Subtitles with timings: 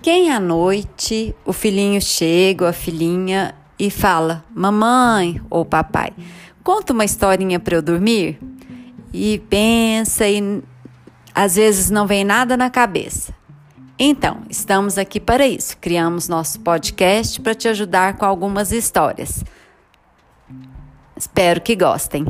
[0.00, 6.12] Quem à noite o filhinho chega, a filhinha, e fala: Mamãe ou papai,
[6.62, 8.38] conta uma historinha para eu dormir?
[9.12, 10.62] E pensa, e
[11.34, 13.32] às vezes não vem nada na cabeça.
[13.98, 15.76] Então, estamos aqui para isso.
[15.78, 19.42] Criamos nosso podcast para te ajudar com algumas histórias.
[21.16, 22.24] Espero que gostem.